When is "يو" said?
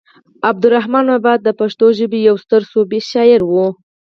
2.29-2.35